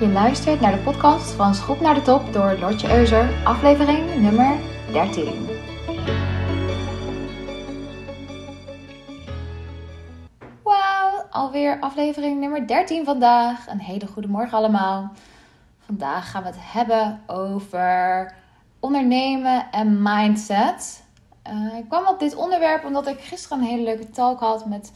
[0.00, 4.56] Je luistert naar de podcast van Schop naar de Top door Lotje Euser, aflevering nummer
[4.92, 5.48] 13.
[10.62, 13.66] Wauw, alweer aflevering nummer 13 vandaag.
[13.68, 15.12] Een hele goede morgen allemaal.
[15.78, 18.34] Vandaag gaan we het hebben over
[18.80, 21.04] ondernemen en mindset.
[21.52, 24.92] Uh, ik kwam op dit onderwerp omdat ik gisteren een hele leuke talk had met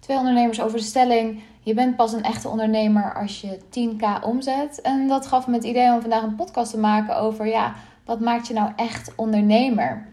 [0.00, 4.80] twee ondernemers over de stelling: je bent pas een echte ondernemer als je 10k omzet.
[4.80, 8.20] En dat gaf me het idee om vandaag een podcast te maken over ja, wat
[8.20, 10.08] maakt je nou echt ondernemer?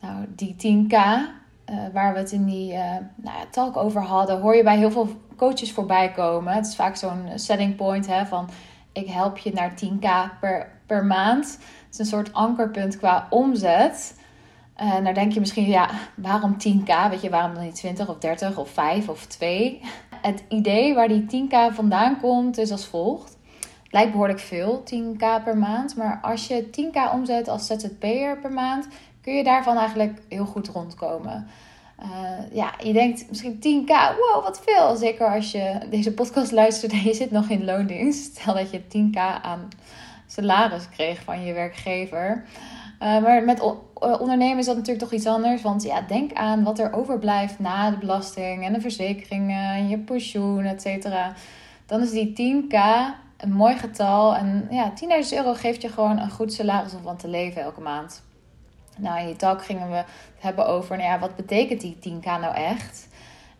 [0.00, 1.22] Nou, die 10k, uh,
[1.64, 2.78] eh, waar we het in die uh,
[3.16, 6.52] nou ja, talk over hadden, hoor je bij heel veel coaches voorbij komen.
[6.52, 8.48] Het is vaak zo'n selling point hè, van
[8.92, 11.46] ik help je naar 10k per, per maand.
[11.84, 14.20] Het is een soort ankerpunt qua omzet.
[14.74, 17.10] En uh, dan denk je misschien, ja, waarom 10k?
[17.10, 19.80] Weet je, waarom dan niet 20 of 30 of 5 of 2?
[20.26, 23.36] Het idee waar die 10k vandaan komt is als volgt.
[23.90, 25.96] Lijkt behoorlijk veel, 10k per maand.
[25.96, 28.88] Maar als je 10k omzet als ZZP'er per maand,
[29.20, 31.46] kun je daarvan eigenlijk heel goed rondkomen.
[32.02, 34.96] Uh, ja, je denkt misschien 10k, wow, wat veel.
[34.96, 38.36] Zeker als je deze podcast luistert en je zit nog in loondienst.
[38.36, 39.68] Stel dat je 10k aan
[40.26, 42.44] salaris kreeg van je werkgever.
[43.02, 45.62] Uh, maar met ondernemen is dat natuurlijk toch iets anders.
[45.62, 49.98] Want ja, denk aan wat er overblijft na de belasting en de verzekeringen, en je
[49.98, 51.32] pensioen, et cetera.
[51.86, 52.76] Dan is die 10k
[53.36, 54.34] een mooi getal.
[54.34, 54.92] En ja,
[55.24, 58.22] 10.000 euro geeft je gewoon een goed salaris om van te leven elke maand.
[58.98, 60.06] Nou, in die talk gingen we het
[60.38, 63.08] hebben over, nou ja, wat betekent die 10k nou echt?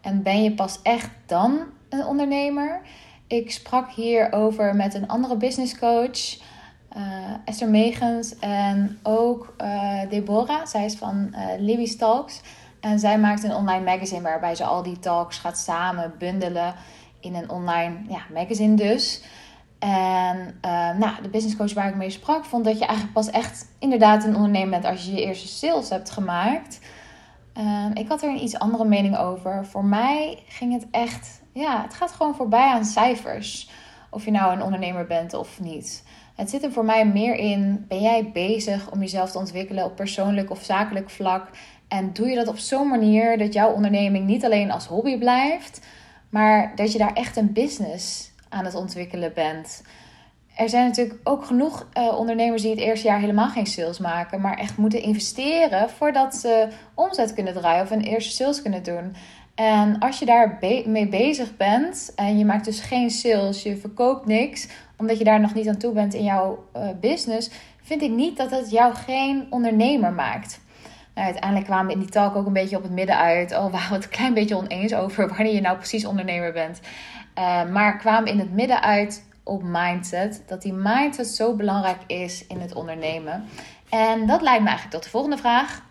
[0.01, 2.81] En ben je pas echt dan een ondernemer?
[3.27, 6.39] Ik sprak hierover met een andere business coach...
[6.97, 7.03] Uh,
[7.45, 10.67] Esther Megens en ook uh, Deborah.
[10.67, 12.41] Zij is van uh, Libby's Talks.
[12.81, 16.75] En zij maakt een online magazine waarbij ze al die talks gaat samen bundelen
[17.21, 19.23] in een online ja, magazine dus.
[19.79, 20.61] En
[20.99, 24.25] nou, de business coach waar ik mee sprak vond dat je eigenlijk pas echt inderdaad
[24.25, 26.81] een ondernemer bent als je je eerste sales hebt gemaakt.
[27.95, 29.67] ik had er een iets andere mening over.
[29.67, 33.71] Voor mij ging het echt, ja, het gaat gewoon voorbij aan cijfers.
[34.11, 36.05] Of je nou een ondernemer bent of niet.
[36.37, 39.97] Het zit er voor mij meer in: ben jij bezig om jezelf te ontwikkelen op
[39.97, 41.49] persoonlijk of zakelijk vlak?
[41.89, 45.87] En doe je dat op zo'n manier dat jouw onderneming niet alleen als hobby blijft,
[46.29, 49.83] maar dat je daar echt een business aan het ontwikkelen bent?
[50.57, 54.41] Er zijn natuurlijk ook genoeg uh, ondernemers die het eerste jaar helemaal geen sales maken,
[54.41, 59.15] maar echt moeten investeren voordat ze omzet kunnen draaien of een eerste sales kunnen doen.
[59.55, 64.27] En als je daar mee bezig bent en je maakt dus geen sales, je verkoopt
[64.27, 67.51] niks, omdat je daar nog niet aan toe bent in jouw uh, business,
[67.83, 70.61] vind ik niet dat het jou geen ondernemer maakt.
[71.15, 73.51] Nou, uiteindelijk kwamen we in die talk ook een beetje op het midden uit.
[73.51, 76.81] Waren we het een klein beetje oneens over wanneer je nou precies ondernemer bent.
[77.39, 80.43] Uh, maar kwamen in het midden uit op mindset.
[80.47, 83.45] Dat die mindset zo belangrijk is in het ondernemen.
[83.89, 85.83] En dat leidt me eigenlijk tot de volgende vraag.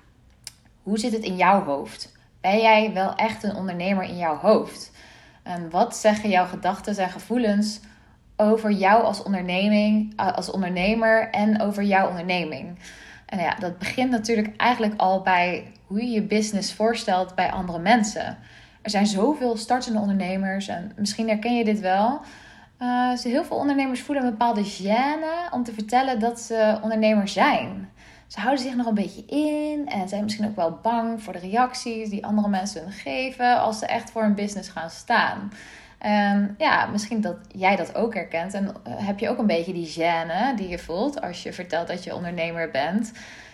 [0.84, 2.14] Hoe zit het in jouw hoofd?
[2.42, 4.92] Ben jij wel echt een ondernemer in jouw hoofd?
[5.44, 7.80] En wat zeggen jouw gedachten en gevoelens
[8.38, 12.78] over jou als onderneming, eh, als ondernemer en over jouw onderneming?
[13.26, 17.80] En ja, dat begint natuurlijk eigenlijk al bij hoe je je business voorstelt bij andere
[17.80, 18.38] mensen.
[18.82, 22.22] Er zijn zoveel startende ondernemers en misschien herken je dit wel.
[22.82, 27.90] Uh, heel veel ondernemers voelen een bepaalde gêne om te vertellen dat ze ondernemer zijn.
[28.28, 31.40] Ze houden zich nog een beetje in en zijn misschien ook wel bang voor de
[31.40, 35.52] reacties die andere mensen hun geven als ze echt voor een business gaan staan.
[36.06, 38.54] En ja, misschien dat jij dat ook herkent.
[38.54, 41.88] En eh, heb je ook een beetje die gêne die je voelt als je vertelt
[41.88, 43.12] dat je ondernemer bent.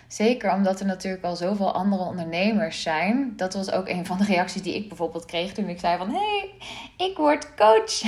[0.08, 3.34] Zeker omdat er natuurlijk al zoveel andere ondernemers zijn.
[3.36, 6.10] Dat was ook een van de reacties die ik bijvoorbeeld kreeg toen ik zei van...
[6.10, 6.52] hey,
[6.98, 8.00] ik word coach.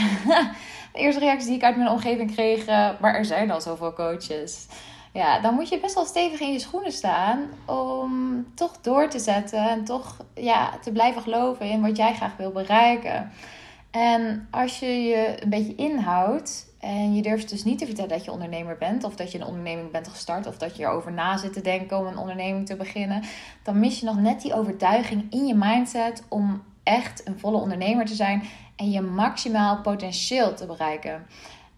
[0.94, 2.66] de eerste reactie die ik uit mijn omgeving kreeg.
[2.66, 4.68] Eh, maar er zijn al zoveel coaches
[5.14, 9.20] ja, dan moet je best wel stevig in je schoenen staan om toch door te
[9.20, 13.32] zetten en toch ja, te blijven geloven in wat jij graag wil bereiken.
[13.94, 18.26] En als je je een beetje inhoudt en je durft dus niet te vertellen dat
[18.26, 21.38] je ondernemer bent, of dat je een onderneming bent gestart, of dat je erover na
[21.38, 23.24] zit te denken om een onderneming te beginnen,
[23.64, 28.06] dan mis je nog net die overtuiging in je mindset om echt een volle ondernemer
[28.06, 28.44] te zijn
[28.76, 31.26] en je maximaal potentieel te bereiken.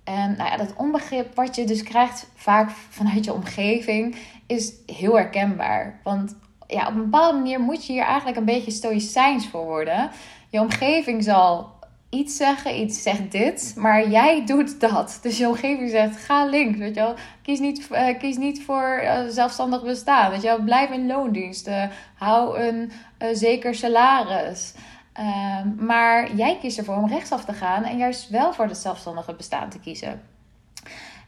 [0.03, 4.15] En nou ja, dat onbegrip wat je dus krijgt vaak vanuit je omgeving
[4.45, 5.99] is heel herkenbaar.
[6.03, 6.35] Want
[6.67, 10.09] ja, op een bepaalde manier moet je hier eigenlijk een beetje stoïcijns voor worden.
[10.49, 11.74] Je omgeving zal
[12.15, 15.19] iets zeggen, iets zegt dit, maar jij doet dat.
[15.21, 17.15] Dus je omgeving zegt, ga links, weet je wel.
[17.41, 20.63] Kies niet, uh, kies niet voor uh, zelfstandig bestaan, weet je wel.
[20.63, 21.69] Blijf in loondienst,
[22.15, 24.73] hou een uh, zeker salaris.
[25.13, 29.33] Ehm, maar jij kiest ervoor om rechtsaf te gaan en juist wel voor het zelfstandige
[29.33, 30.21] bestaan te kiezen.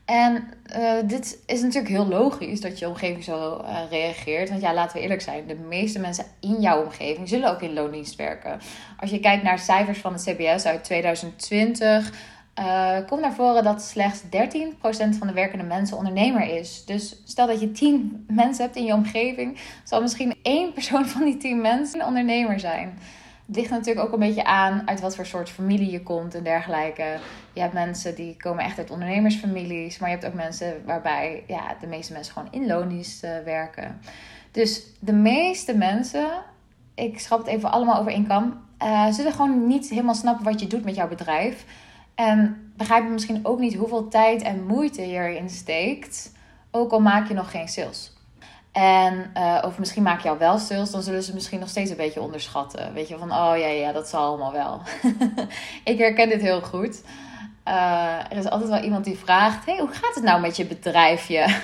[0.07, 0.43] En
[0.77, 4.49] uh, dit is natuurlijk heel logisch dat je omgeving zo uh, reageert.
[4.49, 7.73] Want ja, laten we eerlijk zijn, de meeste mensen in jouw omgeving zullen ook in
[7.73, 8.59] loondienst werken.
[8.99, 12.11] Als je kijkt naar cijfers van het CBS uit 2020,
[12.59, 14.27] uh, komt naar voren dat slechts 13%
[15.17, 16.85] van de werkende mensen ondernemer is.
[16.85, 21.23] Dus stel dat je 10 mensen hebt in je omgeving, zal misschien één persoon van
[21.23, 22.97] die 10 mensen een ondernemer zijn.
[23.47, 26.43] Het ligt natuurlijk ook een beetje aan uit wat voor soort familie je komt en
[26.43, 27.17] dergelijke.
[27.53, 31.75] Je hebt mensen die komen echt uit ondernemersfamilies, maar je hebt ook mensen waarbij ja,
[31.79, 33.99] de meeste mensen gewoon in loondienst uh, werken.
[34.51, 36.27] Dus de meeste mensen,
[36.95, 40.59] ik schrap het even allemaal over één kam, uh, zullen gewoon niet helemaal snappen wat
[40.59, 41.65] je doet met jouw bedrijf.
[42.15, 46.31] En begrijpen misschien ook niet hoeveel tijd en moeite je erin steekt,
[46.71, 48.16] ook al maak je nog geen sales.
[48.77, 51.89] En, uh, of misschien maak je al wel sales, dan zullen ze misschien nog steeds
[51.89, 52.93] een beetje onderschatten.
[52.93, 54.81] Weet je, van oh ja, ja, dat zal allemaal wel.
[55.93, 57.01] ik herken dit heel goed.
[57.67, 60.65] Uh, er is altijd wel iemand die vraagt: hey, hoe gaat het nou met je
[60.65, 61.55] bedrijfje?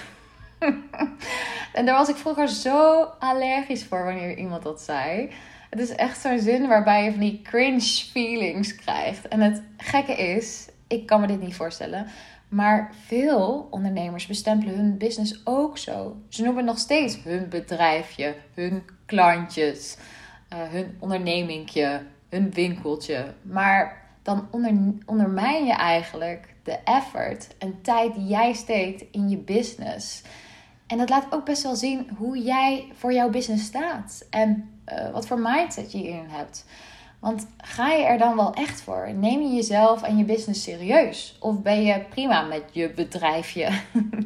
[1.74, 5.32] en daar was ik vroeger zo allergisch voor wanneer iemand dat zei.
[5.70, 9.28] Het is echt zo'n zin waarbij je van die cringe feelings krijgt.
[9.28, 12.08] En het gekke is, ik kan me dit niet voorstellen.
[12.54, 16.18] Maar veel ondernemers bestempelen hun business ook zo.
[16.30, 19.98] Ze noemen nog steeds hun bedrijfje, hun klantjes,
[20.54, 23.34] uh, hun ondernemingje, hun winkeltje.
[23.42, 24.74] Maar dan onder,
[25.06, 30.22] ondermijn je eigenlijk de effort en tijd die jij steekt in je business.
[30.88, 35.12] En dat laat ook best wel zien hoe jij voor jouw business staat en uh,
[35.12, 36.66] wat voor mindset je hierin hebt.
[37.24, 39.14] Want ga je er dan wel echt voor?
[39.14, 41.38] Neem je jezelf en je business serieus?
[41.40, 43.70] Of ben je prima met je bedrijfje?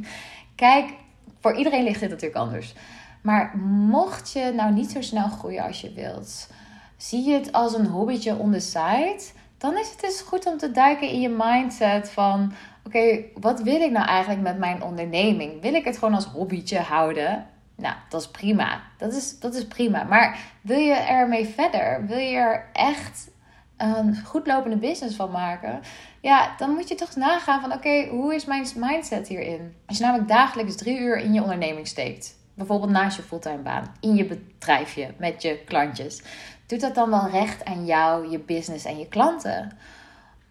[0.56, 0.94] Kijk,
[1.40, 2.74] voor iedereen ligt dit natuurlijk anders.
[3.22, 3.58] Maar
[3.90, 6.50] mocht je nou niet zo snel groeien als je wilt,
[6.98, 9.22] zie je het als een hobbytje on the side,
[9.58, 12.54] dan is het dus goed om te duiken in je mindset van:
[12.86, 15.62] oké, wat wil ik nou eigenlijk met mijn onderneming?
[15.62, 17.46] Wil ik het gewoon als hobbytje houden?
[17.78, 18.82] Nou, dat is prima.
[18.98, 20.04] Dat is, dat is prima.
[20.04, 22.06] Maar wil je ermee verder?
[22.06, 23.30] Wil je er echt
[23.78, 25.80] een goed lopende business van maken?
[26.22, 29.76] Ja, dan moet je toch nagaan van oké, hoe is mijn mindset hierin?
[29.86, 33.96] Als je namelijk dagelijks drie uur in je onderneming steekt, bijvoorbeeld naast je fulltime baan,
[34.00, 36.22] in je bedrijfje met je klantjes,
[36.66, 39.78] doet dat dan wel recht aan jou, je business en je klanten?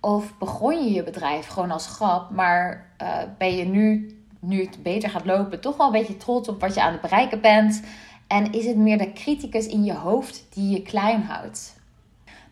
[0.00, 4.83] Of begon je je bedrijf gewoon als grap, maar uh, ben je nu nu het
[4.83, 7.83] beter gaat lopen, toch wel een beetje trots op wat je aan het bereiken bent?
[8.27, 11.75] En is het meer de criticus in je hoofd die je klein houdt?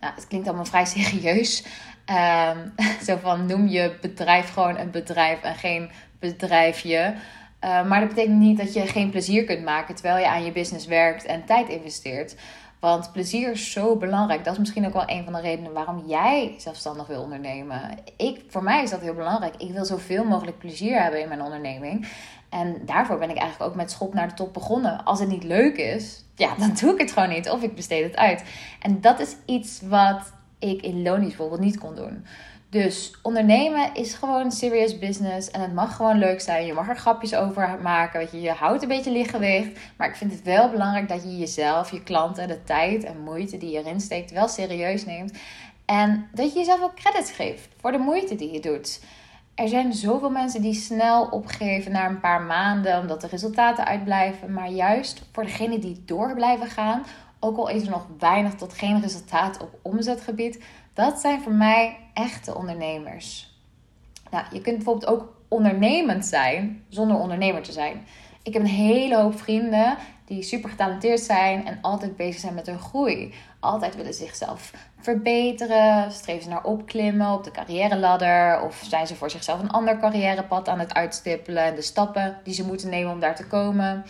[0.01, 1.65] Nou, het klinkt allemaal vrij serieus.
[2.11, 2.75] Um,
[3.07, 7.15] zo van noem je bedrijf gewoon een bedrijf en geen bedrijfje.
[7.65, 10.53] Uh, maar dat betekent niet dat je geen plezier kunt maken terwijl je aan je
[10.53, 12.37] business werkt en tijd investeert.
[12.85, 14.45] Want plezier is zo belangrijk.
[14.45, 17.81] Dat is misschien ook wel een van de redenen waarom jij zelfstandig wil ondernemen.
[18.17, 19.55] Ik, voor mij is dat heel belangrijk.
[19.57, 22.09] Ik wil zoveel mogelijk plezier hebben in mijn onderneming.
[22.49, 25.05] En daarvoor ben ik eigenlijk ook met schop naar de top begonnen.
[25.05, 27.51] Als het niet leuk is, ja, dan doe ik het gewoon niet.
[27.51, 28.45] Of ik besteed het uit.
[28.81, 32.25] En dat is iets wat ik in Lonies bijvoorbeeld niet kon doen.
[32.75, 36.67] Dus ondernemen is gewoon serious business en het mag gewoon leuk zijn.
[36.67, 38.19] Je mag er grapjes over maken.
[38.19, 39.81] Weet je, je houdt een beetje lichtgewicht.
[39.97, 43.57] Maar ik vind het wel belangrijk dat je jezelf, je klanten, de tijd en moeite
[43.57, 45.33] die je erin steekt, wel serieus neemt.
[45.85, 49.01] En dat je jezelf ook credits geeft voor de moeite die je doet.
[49.55, 54.53] Er zijn zoveel mensen die snel opgeven na een paar maanden omdat de resultaten uitblijven.
[54.53, 57.03] Maar juist voor degenen die door blijven gaan,
[57.45, 61.97] ook al is er nog weinig tot geen resultaat op omzetgebied, dat zijn voor mij
[62.15, 63.53] echte ondernemers.
[64.31, 68.07] Nou, je kunt bijvoorbeeld ook ondernemend zijn zonder ondernemer te zijn.
[68.43, 72.67] Ik heb een hele hoop vrienden die super getalenteerd zijn en altijd bezig zijn met
[72.67, 73.35] hun groei.
[73.61, 79.31] Altijd willen zichzelf verbeteren, streven ze naar opklimmen op de carrière of zijn ze voor
[79.31, 83.21] zichzelf een ander carrièrepad aan het uitstippelen en de stappen die ze moeten nemen om
[83.21, 84.05] daar te komen.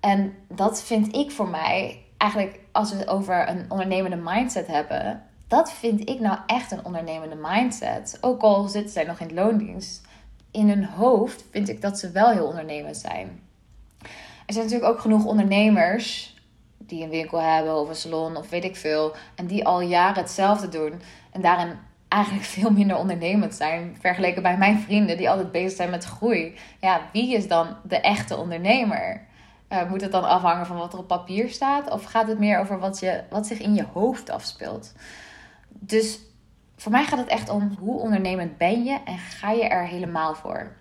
[0.00, 5.22] En dat vind ik voor mij eigenlijk, als we het over een ondernemende mindset hebben,
[5.48, 8.18] dat vind ik nou echt een ondernemende mindset.
[8.20, 10.06] Ook al zitten zij nog in loondienst.
[10.50, 13.40] In hun hoofd vind ik dat ze wel heel ondernemend zijn.
[14.46, 16.34] Er zijn natuurlijk ook genoeg ondernemers
[16.78, 19.14] die een winkel hebben of een salon of weet ik veel.
[19.34, 21.00] En die al jaren hetzelfde doen.
[21.32, 23.96] En daarin eigenlijk veel minder ondernemend zijn.
[24.00, 26.54] Vergeleken bij mijn vrienden die altijd bezig zijn met groei.
[26.80, 29.28] Ja, wie is dan de echte ondernemer?
[29.72, 31.90] Uh, moet het dan afhangen van wat er op papier staat?
[31.90, 34.92] Of gaat het meer over wat, je, wat zich in je hoofd afspeelt?
[35.68, 36.20] Dus
[36.76, 40.34] voor mij gaat het echt om hoe ondernemend ben je en ga je er helemaal
[40.34, 40.76] voor.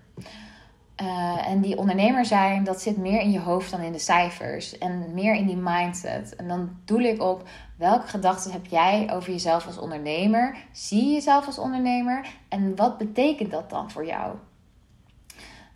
[1.02, 4.78] Uh, en die ondernemer zijn, dat zit meer in je hoofd dan in de cijfers.
[4.78, 6.36] En meer in die mindset.
[6.36, 10.56] En dan doel ik op welke gedachten heb jij over jezelf als ondernemer?
[10.72, 12.28] Zie je jezelf als ondernemer?
[12.50, 14.36] En wat betekent dat dan voor jou?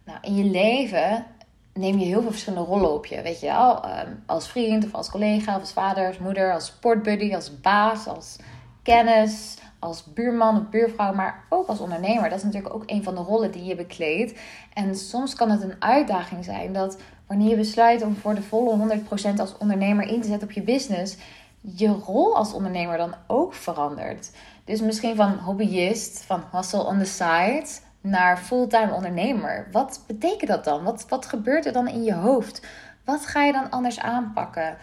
[0.05, 1.25] Nou, in je leven
[1.73, 3.21] neem je heel veel verschillende rollen op je.
[3.21, 6.65] Weet je wel, ehm, als vriend of als collega of als vader, als moeder, als
[6.65, 8.37] sportbuddy, als baas, als
[8.83, 12.29] kennis, als buurman of buurvrouw, maar ook als ondernemer.
[12.29, 14.39] Dat is natuurlijk ook een van de rollen die je bekleedt.
[14.73, 18.77] En soms kan het een uitdaging zijn dat wanneer je besluit om voor de volle
[18.77, 21.17] 100% als ondernemer in te zetten op je business,
[21.61, 24.31] je rol als ondernemer dan ook verandert.
[24.65, 27.65] Dus misschien van hobbyist, van hustle on the side,
[28.03, 29.67] naar fulltime ondernemer.
[29.71, 30.83] Wat betekent dat dan?
[30.83, 32.65] Wat, wat gebeurt er dan in je hoofd?
[33.05, 34.77] Wat ga je dan anders aanpakken?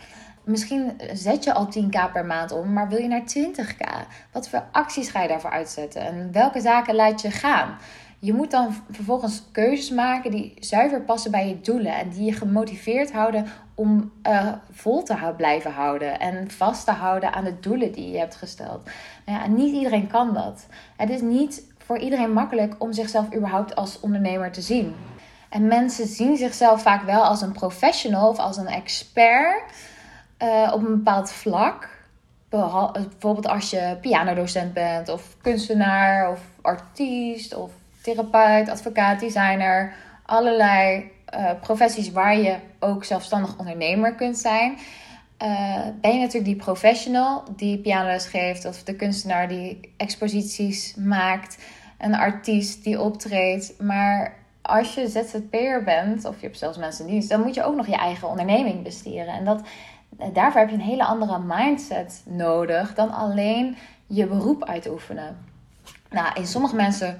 [0.44, 4.08] Misschien zet je al 10k per maand om, maar wil je naar 20k?
[4.32, 6.02] Wat voor acties ga je daarvoor uitzetten?
[6.02, 7.76] En welke zaken laat je gaan?
[8.18, 12.32] Je moet dan vervolgens keuzes maken die zuiver passen bij je doelen en die je
[12.32, 17.92] gemotiveerd houden om uh, vol te blijven houden en vast te houden aan de doelen
[17.92, 18.90] die je hebt gesteld.
[19.26, 20.66] Nou ja, niet iedereen kan dat.
[20.96, 24.94] Het is niet voor iedereen makkelijk om zichzelf überhaupt als ondernemer te zien.
[25.48, 29.62] En mensen zien zichzelf vaak wel als een professional of als een expert
[30.42, 31.88] uh, op een bepaald vlak.
[32.48, 37.70] Bijvoorbeeld als je pianodocent bent, of kunstenaar, of artiest, of
[38.02, 39.94] therapeut, advocaat, designer.
[40.26, 44.78] Allerlei uh, professies waar je ook zelfstandig ondernemer kunt zijn.
[45.42, 51.58] Uh, ben je natuurlijk die professional die pianoles geeft, of de kunstenaar die exposities maakt,
[52.00, 53.80] een artiest die optreedt.
[53.80, 57.64] Maar als je ZZP'er bent, of je hebt zelfs mensen in dienst, dan moet je
[57.64, 59.34] ook nog je eigen onderneming bestieren.
[59.34, 59.62] En dat
[60.32, 63.76] daarvoor heb je een hele andere mindset nodig dan alleen
[64.06, 65.36] je beroep uitoefenen.
[66.10, 67.18] Nou, in sommige mensen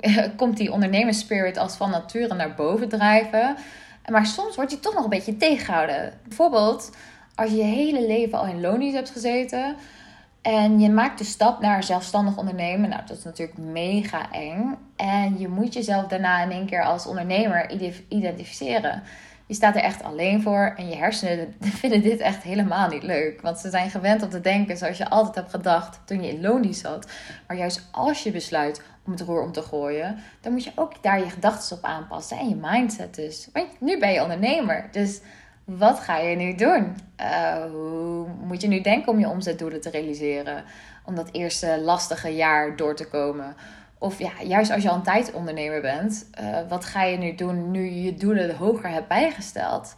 [0.36, 3.56] komt die ondernemersspirit als van nature naar boven drijven.
[4.10, 6.12] Maar soms wordt je toch nog een beetje tegengehouden.
[6.28, 6.90] Bijvoorbeeld
[7.34, 9.76] als je je hele leven al in loondienst hebt gezeten.
[10.42, 12.88] En je maakt de stap naar zelfstandig ondernemen.
[12.88, 14.76] Nou, dat is natuurlijk mega eng.
[14.96, 17.70] En je moet jezelf daarna in één keer als ondernemer
[18.08, 19.02] identificeren.
[19.46, 23.40] Je staat er echt alleen voor en je hersenen vinden dit echt helemaal niet leuk.
[23.40, 26.40] Want ze zijn gewend om te denken zoals je altijd hebt gedacht toen je in
[26.40, 27.10] loondienst zat.
[27.46, 31.02] Maar juist als je besluit om het roer om te gooien, dan moet je ook
[31.02, 33.48] daar je gedachten op aanpassen en je mindset dus.
[33.52, 35.20] Want nu ben je ondernemer, dus
[35.78, 36.96] wat ga je nu doen?
[37.20, 40.64] Uh, hoe moet je nu denken om je omzetdoelen te realiseren?
[41.04, 43.56] Om dat eerste lastige jaar door te komen?
[43.98, 47.70] Of ja, juist als je al een tijdondernemer bent, uh, wat ga je nu doen
[47.70, 49.94] nu je je doelen hoger hebt bijgesteld?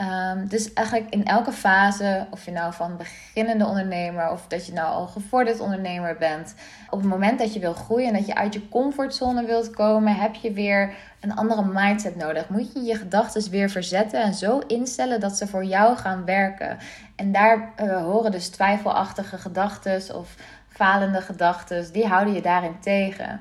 [0.00, 4.72] Um, dus eigenlijk in elke fase, of je nou van beginnende ondernemer of dat je
[4.72, 6.54] nou al gevorderd ondernemer bent,
[6.90, 10.14] op het moment dat je wil groeien en dat je uit je comfortzone wilt komen,
[10.14, 12.48] heb je weer een andere mindset nodig.
[12.48, 16.78] Moet je je gedachten weer verzetten en zo instellen dat ze voor jou gaan werken.
[17.16, 20.34] En daar uh, horen dus twijfelachtige gedachten of
[20.68, 23.40] falende gedachten, die houden je daarin tegen.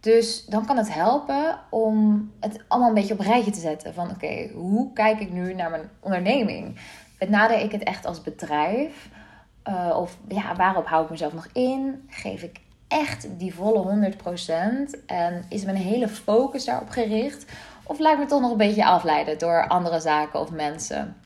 [0.00, 3.94] Dus dan kan het helpen om het allemaal een beetje op rijtje te zetten.
[3.94, 6.76] Van oké, hoe kijk ik nu naar mijn onderneming?
[7.18, 9.08] Benader ik het echt als bedrijf?
[9.68, 12.04] Uh, of ja, waarop hou ik mezelf nog in?
[12.08, 14.12] Geef ik echt die volle
[14.94, 15.06] 100%?
[15.06, 17.44] En is mijn hele focus daarop gericht?
[17.84, 21.16] Of laat ik me toch nog een beetje afleiden door andere zaken of mensen?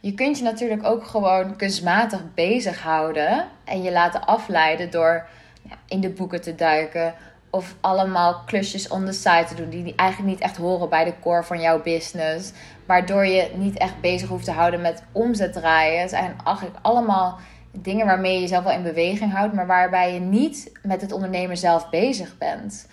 [0.00, 5.28] Je kunt je natuurlijk ook gewoon kunstmatig bezighouden en je laten afleiden door
[5.62, 7.14] ja, in de boeken te duiken
[7.50, 11.14] of allemaal klusjes on the side te doen die eigenlijk niet echt horen bij de
[11.20, 12.52] core van jouw business.
[12.86, 16.00] Waardoor je niet echt bezig hoeft te houden met omzet draaien.
[16.00, 17.38] Het zijn eigenlijk allemaal
[17.72, 21.56] dingen waarmee je jezelf wel in beweging houdt, maar waarbij je niet met het ondernemen
[21.56, 22.86] zelf bezig bent.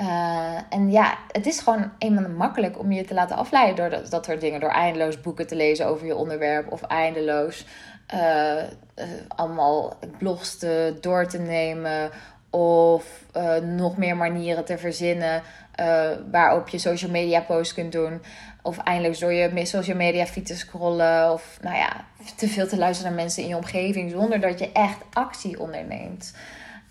[0.00, 4.10] Uh, en ja, het is gewoon eenmaal makkelijk om je te laten afleiden door dat,
[4.10, 4.60] dat soort dingen.
[4.60, 7.66] Door eindeloos boeken te lezen over je onderwerp of eindeloos
[8.14, 8.62] uh,
[8.96, 12.10] uh, allemaal blogs te, door te nemen
[12.54, 15.42] of uh, nog meer manieren te verzinnen
[15.80, 18.22] uh, waarop je social media posts kunt doen.
[18.62, 21.32] Of eindelijk door je social media feed scrollen.
[21.32, 22.04] Of nou ja,
[22.36, 24.10] te veel te luisteren naar mensen in je omgeving.
[24.10, 26.34] Zonder dat je echt actie onderneemt.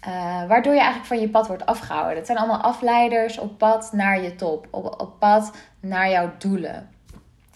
[0.08, 2.18] Uh, waardoor je eigenlijk van je pad wordt afgehouden.
[2.18, 4.68] Het zijn allemaal afleiders op pad naar je top.
[4.72, 6.90] Op, op pad naar jouw doelen.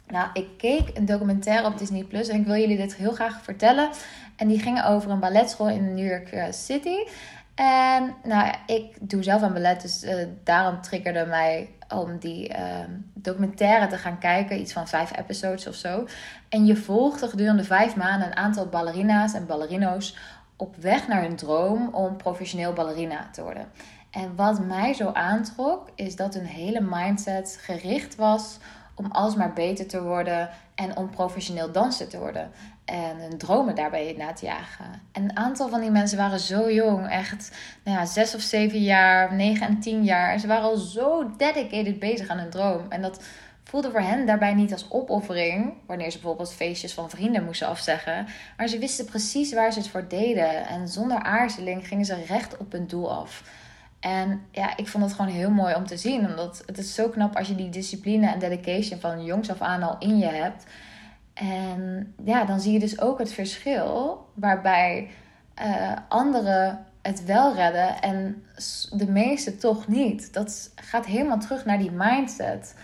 [0.08, 3.42] Nou, ik keek een documentaire op Disney Plus en ik wil jullie dit heel graag
[3.44, 3.90] vertellen.
[4.36, 6.98] En die ging over een balletschool in New York City.
[7.58, 12.60] En nou, ik doe zelf aan ballet, dus uh, daarom triggerde mij om die uh,
[13.14, 14.60] documentaire te gaan kijken.
[14.60, 16.08] Iets van vijf episodes of zo.
[16.50, 20.18] En je volgt gedurende vijf maanden een aantal ballerina's en ballerino's
[20.56, 23.68] op weg naar hun droom om professioneel ballerina te worden.
[24.12, 28.58] En wat mij zo aantrok, is dat hun hele mindset gericht was
[28.96, 32.52] om alsmaar beter te worden en om professioneel danser te worden.
[32.88, 34.86] En hun dromen daarbij na te jagen.
[35.12, 37.52] En een aantal van die mensen waren zo jong, echt
[37.84, 40.32] nou ja, zes of zeven jaar, negen en tien jaar.
[40.32, 42.86] En ze waren al zo dedicated bezig aan hun droom.
[42.90, 43.24] En dat
[43.64, 48.28] voelde voor hen daarbij niet als opoffering, wanneer ze bijvoorbeeld feestjes van vrienden moesten afzeggen.
[48.58, 50.68] Maar ze wisten precies waar ze het voor deden.
[50.68, 53.44] En zonder aarzeling gingen ze recht op hun doel af.
[54.00, 56.26] En ja, ik vond het gewoon heel mooi om te zien.
[56.30, 59.84] Omdat het is zo knap als je die discipline en dedication van jongs af aan
[59.84, 60.66] al in je hebt.
[61.40, 65.10] En ja, dan zie je dus ook het verschil waarbij
[65.62, 68.44] uh, anderen het wel redden en
[68.92, 70.34] de meeste toch niet.
[70.34, 72.76] Dat gaat helemaal terug naar die mindset.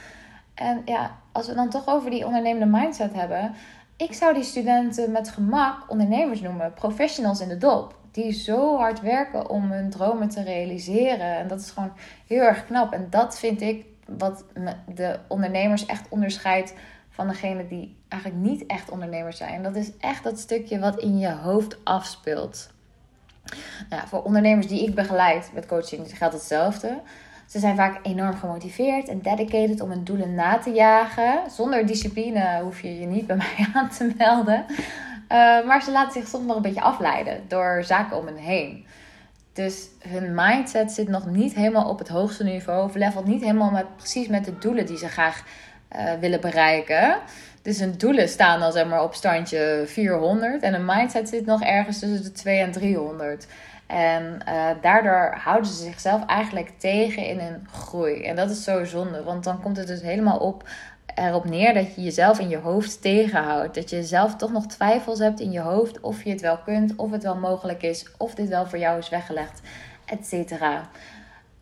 [0.54, 3.54] En ja, als we dan toch over die ondernemende mindset hebben.
[3.98, 7.96] Ik zou die studenten met gemak ondernemers noemen, professionals in de dop.
[8.12, 11.38] Die zo hard werken om hun dromen te realiseren.
[11.38, 11.94] En dat is gewoon
[12.28, 12.94] heel erg knap.
[12.94, 14.46] En dat vind ik wat
[14.96, 16.74] de ondernemers echt onderscheidt
[17.14, 19.64] van degene die eigenlijk niet echt ondernemers zijn.
[19.64, 22.70] Dat is echt dat stukje wat in je hoofd afspeelt.
[23.90, 27.02] Nou, voor ondernemers die ik begeleid met coaching geldt hetzelfde.
[27.48, 31.52] Ze zijn vaak enorm gemotiveerd en dedicated om hun doelen na te jagen.
[31.52, 34.66] Zonder discipline hoef je je niet bij mij aan te melden.
[34.70, 38.86] Uh, maar ze laten zich soms nog een beetje afleiden door zaken om hen heen.
[39.54, 42.84] Dus hun mindset zit nog niet helemaal op het hoogste niveau.
[42.84, 45.44] Of levelt niet helemaal met, precies met de doelen die ze graag
[45.96, 47.18] uh, willen bereiken.
[47.62, 50.64] Dus hun doelen staan dan zeg maar op standje 400.
[50.64, 53.48] En een mindset zit nog ergens tussen de 2 en 300.
[53.88, 58.24] En uh, daardoor houden ze zichzelf eigenlijk tegen in hun groei.
[58.24, 60.64] En dat is zo zonde, want dan komt het dus helemaal op
[61.16, 63.76] erop neer dat je jezelf in je hoofd tegenhoudt.
[63.76, 66.96] Dat je zelf toch nog twijfels hebt in je hoofd of je het wel kunt,
[66.96, 69.62] of het wel mogelijk is, of dit wel voor jou is weggelegd,
[70.06, 70.90] et cetera.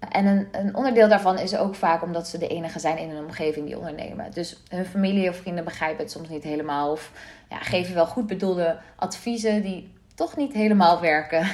[0.10, 3.24] En een, een, onderdeel daarvan is ook vaak omdat ze de enige zijn in een
[3.24, 4.32] omgeving die ondernemen.
[4.32, 6.92] Dus hun familie of vrienden begrijpen het soms niet helemaal.
[6.92, 7.12] Of
[7.50, 11.48] ja, geven wel goed bedoelde adviezen die toch niet helemaal werken.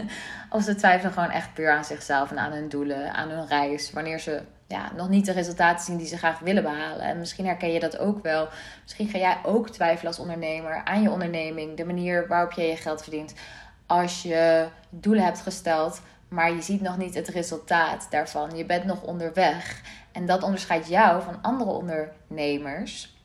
[0.50, 3.92] of ze twijfelen gewoon echt puur aan zichzelf en aan hun doelen, aan hun reis.
[3.92, 7.00] Wanneer ze ja, nog niet de resultaten zien die ze graag willen behalen.
[7.00, 8.48] En misschien herken je dat ook wel.
[8.82, 12.76] Misschien ga jij ook twijfelen als ondernemer aan je onderneming, de manier waarop je je
[12.76, 13.34] geld verdient.
[13.86, 18.56] Als je doelen hebt gesteld, maar je ziet nog niet het resultaat daarvan.
[18.56, 19.80] Je bent nog onderweg.
[20.12, 23.18] En dat onderscheidt jou van andere ondernemers.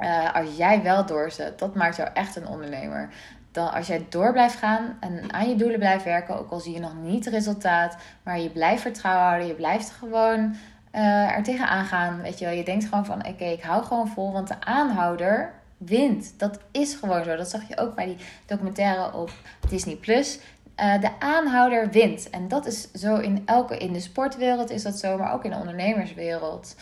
[0.00, 3.08] Uh, als jij wel doorzet, dat maakt jou echt een ondernemer.
[3.52, 6.72] Dan als jij door blijft gaan en aan je doelen blijft werken, ook al zie
[6.72, 10.56] je nog niet het resultaat, maar je blijft vertrouwen houden, je blijft gewoon
[10.94, 12.22] uh, er tegenaan gaan.
[12.22, 15.52] Weet je wel, je denkt gewoon van oké, ik hou gewoon vol, want de aanhouder
[15.76, 16.38] wint.
[16.38, 17.36] Dat is gewoon zo.
[17.36, 19.30] Dat zag je ook bij die documentaire op
[19.68, 20.38] Disney Plus.
[20.80, 22.30] Uh, de aanhouder wint.
[22.30, 25.50] En dat is zo in elke, in de sportwereld is dat zo, maar ook in
[25.50, 26.76] de ondernemerswereld.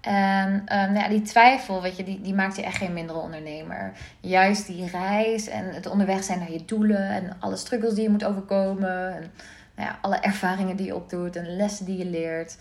[0.00, 3.18] En um, nou ja, die twijfel, weet je, die, die maakt je echt geen mindere
[3.18, 3.92] ondernemer.
[4.20, 8.10] Juist die reis en het onderweg zijn naar je doelen en alle struggles die je
[8.10, 9.14] moet overkomen.
[9.14, 9.30] En
[9.74, 12.56] nou ja, alle ervaringen die je opdoet en lessen die je leert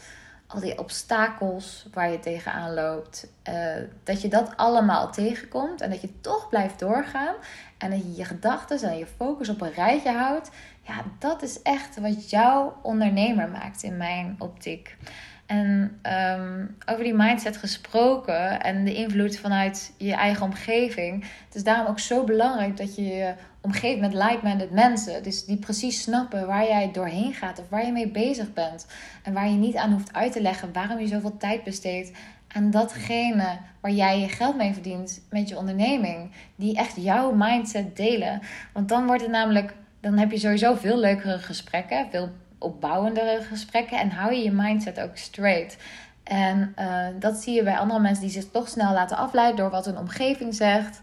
[0.55, 3.55] al die obstakels waar je tegenaan loopt, uh,
[4.03, 7.35] dat je dat allemaal tegenkomt en dat je toch blijft doorgaan
[7.77, 11.61] en dat je je gedachten en je focus op een rijtje houdt, ja, dat is
[11.61, 14.97] echt wat jouw ondernemer maakt in mijn optiek.
[15.45, 15.99] En
[16.39, 21.25] um, over die mindset gesproken en de invloed vanuit je eigen omgeving.
[21.45, 23.33] Het is daarom ook zo belangrijk dat je je
[23.65, 25.23] omgeeft met like-minded mensen.
[25.23, 28.87] Dus die precies snappen waar jij doorheen gaat of waar je mee bezig bent.
[29.23, 32.11] En waar je niet aan hoeft uit te leggen waarom je zoveel tijd besteedt
[32.47, 36.31] aan datgene waar jij je geld mee verdient met je onderneming.
[36.55, 38.41] Die echt jouw mindset delen.
[38.73, 43.99] Want dan wordt het namelijk, dan heb je sowieso veel leukere gesprekken, veel opbouwendere gesprekken
[43.99, 45.77] en hou je je mindset ook straight.
[46.23, 49.69] En uh, dat zie je bij andere mensen die zich toch snel laten afleiden door
[49.69, 50.99] wat hun omgeving zegt.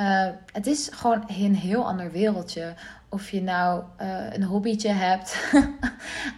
[0.00, 2.74] Uh, het is gewoon een heel ander wereldje.
[3.08, 5.52] Of je nou uh, een hobbytje hebt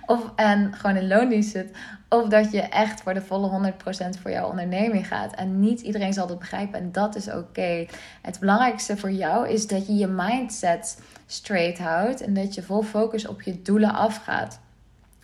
[0.07, 1.77] of en gewoon in loondienst zit.
[2.09, 5.35] Of dat je echt voor de volle 100% voor jouw onderneming gaat.
[5.35, 7.87] En niet iedereen zal dat begrijpen en dat is oké.
[8.23, 12.21] Het belangrijkste voor jou is dat je je mindset straight houdt.
[12.21, 14.61] En dat je vol focus op je doelen afgaat.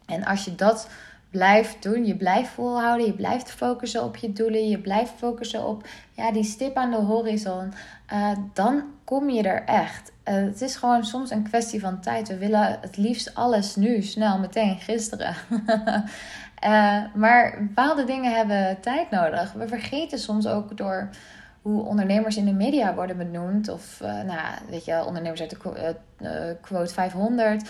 [0.07, 0.89] En als je dat
[1.33, 5.87] blijft doen, je blijft volhouden, je blijft focussen op je doelen, je blijft focussen op
[6.13, 7.73] ja, die stip aan de horizon,
[8.13, 10.13] uh, dan kom je er echt.
[10.25, 12.29] Uh, het is gewoon soms een kwestie van tijd.
[12.29, 15.35] We willen het liefst alles nu, snel, meteen, gisteren.
[16.65, 19.53] uh, maar bepaalde dingen hebben tijd nodig.
[19.53, 21.09] We vergeten soms ook door
[21.63, 23.69] hoe ondernemers in de media worden benoemd.
[23.69, 27.69] Of, nou, weet je, ondernemers uit de quote 500.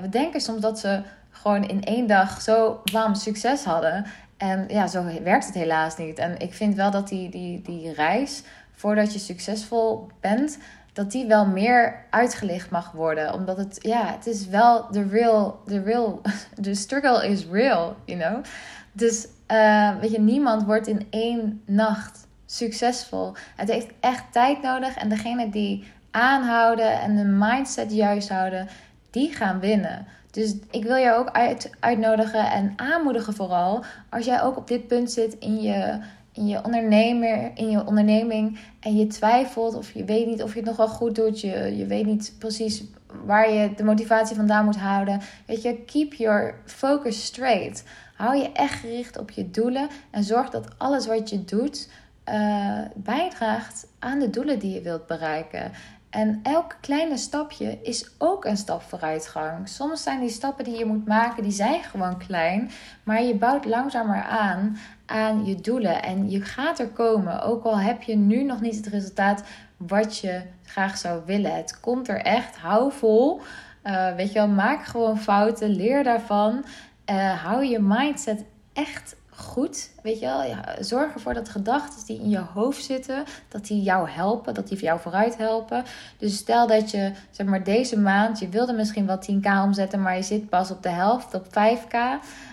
[0.00, 1.02] we denken soms dat ze
[1.42, 4.06] gewoon in één dag zo bam succes hadden.
[4.36, 6.18] En ja, zo werkt het helaas niet.
[6.18, 8.42] En ik vind wel dat die, die, die reis,
[8.74, 10.58] voordat je succesvol bent,
[10.92, 13.34] dat die wel meer uitgelicht mag worden.
[13.34, 16.20] Omdat het, ja, het is wel de real, de real,
[16.56, 18.44] de struggle is real, you know.
[18.92, 23.32] Dus, uh, weet je, niemand wordt in één nacht succesvol.
[23.56, 24.96] Het heeft echt tijd nodig.
[24.96, 28.68] En degene die aanhouden en de mindset juist houden,
[29.10, 30.06] die gaan winnen.
[30.38, 33.84] Dus ik wil je ook uit, uitnodigen en aanmoedigen vooral.
[34.08, 35.98] Als jij ook op dit punt zit in je,
[36.32, 38.58] in je ondernemer, in je onderneming.
[38.80, 41.40] En je twijfelt of je weet niet of je het nog wel goed doet.
[41.40, 42.84] Je, je weet niet precies
[43.24, 45.20] waar je de motivatie vandaan moet houden.
[45.46, 47.84] Weet je, keep your focus straight.
[48.16, 49.88] Hou je echt gericht op je doelen.
[50.10, 51.88] En zorg dat alles wat je doet
[52.28, 55.72] uh, bijdraagt aan de doelen die je wilt bereiken.
[56.10, 59.68] En elk kleine stapje is ook een stap vooruitgang.
[59.68, 62.70] Soms zijn die stappen die je moet maken, die zijn gewoon klein.
[63.02, 66.02] Maar je bouwt langzamer aan aan je doelen.
[66.02, 67.42] En je gaat er komen.
[67.42, 69.42] Ook al heb je nu nog niet het resultaat
[69.76, 71.54] wat je graag zou willen.
[71.54, 72.56] Het komt er echt.
[72.56, 73.40] Hou vol.
[73.84, 75.68] Uh, weet je wel, maak gewoon fouten.
[75.68, 76.64] Leer daarvan.
[77.10, 79.90] Uh, hou je mindset echt goed.
[80.02, 83.82] Weet je wel, ja, zorg ervoor dat gedachten die in je hoofd zitten, dat die
[83.82, 85.84] jou helpen, dat die jou vooruit helpen.
[86.18, 90.16] Dus stel dat je, zeg maar, deze maand, je wilde misschien wel 10k omzetten, maar
[90.16, 91.96] je zit pas op de helft, op 5k.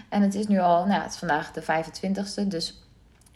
[0.10, 2.80] En het is nu al, nou, het is vandaag de 25ste, dus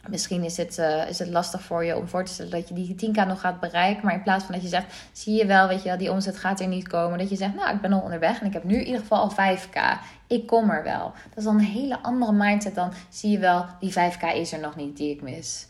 [0.08, 2.74] Misschien is het, uh, is het lastig voor je om voor te stellen dat je
[2.74, 4.04] die 10k nog gaat bereiken.
[4.04, 6.36] Maar in plaats van dat je zegt, zie je wel, weet je wel, die omzet
[6.36, 7.18] gaat er niet komen.
[7.18, 9.18] Dat je zegt, nou, ik ben al onderweg en ik heb nu in ieder geval
[9.18, 10.00] al 5k.
[10.30, 11.12] Ik kom er wel.
[11.28, 14.60] Dat is dan een hele andere mindset dan, zie je wel, die 5k is er
[14.60, 15.66] nog niet die ik mis.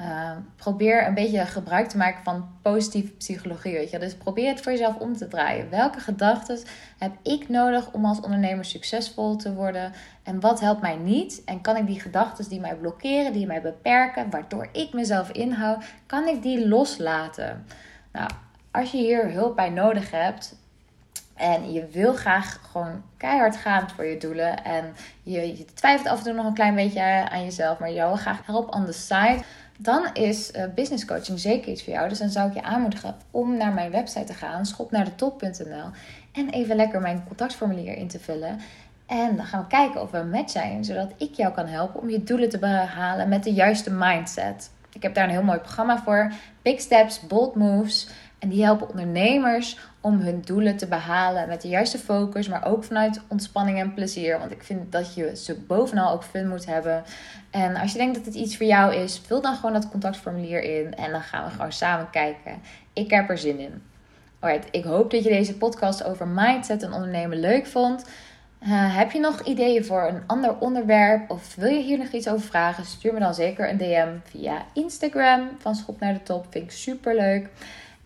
[0.00, 3.72] Uh, probeer een beetje gebruik te maken van positieve psychologie.
[3.72, 3.98] Weet je?
[3.98, 5.70] Dus probeer het voor jezelf om te draaien.
[5.70, 6.58] Welke gedachten
[6.98, 9.92] heb ik nodig om als ondernemer succesvol te worden?
[10.22, 11.42] En wat helpt mij niet?
[11.44, 15.84] En kan ik die gedachten die mij blokkeren, die mij beperken, waardoor ik mezelf inhoud,
[16.06, 17.66] kan ik die loslaten?
[18.12, 18.30] Nou,
[18.70, 20.56] als je hier hulp bij nodig hebt,
[21.36, 24.64] en je wil graag gewoon keihard gaan voor je doelen.
[24.64, 27.78] En je, twijfelt af en toe nog een klein beetje aan jezelf.
[27.78, 29.42] Maar je wil graag help on the side
[29.78, 32.08] dan is uh, business coaching zeker iets voor jou.
[32.08, 35.90] Dus dan zou ik je aanmoedigen om naar mijn website te gaan, schopnaardetop.nl
[36.32, 38.60] en even lekker mijn contactformulier in te vullen.
[39.06, 42.00] En dan gaan we kijken of we een match zijn, zodat ik jou kan helpen
[42.00, 44.70] om je doelen te behalen met de juiste mindset.
[44.92, 46.32] Ik heb daar een heel mooi programma voor.
[46.62, 48.08] Big Steps, Bold Moves.
[48.38, 52.84] En die helpen ondernemers om hun doelen te behalen met de juiste focus, maar ook
[52.84, 54.38] vanuit ontspanning en plezier.
[54.38, 57.04] Want ik vind dat je ze bovenal ook fun moet hebben.
[57.50, 60.62] En als je denkt dat het iets voor jou is, vul dan gewoon dat contactformulier
[60.62, 62.60] in en dan gaan we gewoon samen kijken.
[62.92, 63.82] Ik heb er zin in.
[64.38, 68.04] Alright, ik hoop dat je deze podcast over mindset en ondernemen leuk vond.
[68.62, 72.28] Uh, heb je nog ideeën voor een ander onderwerp of wil je hier nog iets
[72.28, 72.84] over vragen?
[72.84, 76.46] Stuur me dan zeker een DM via Instagram van Schop naar de Top.
[76.50, 77.48] Vind ik super leuk.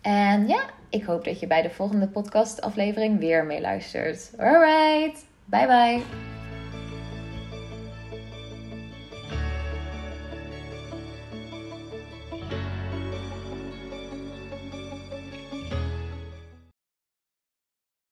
[0.01, 4.31] En ja, ik hoop dat je bij de volgende podcast aflevering weer meeluistert.
[4.37, 6.40] Alright, bye bye.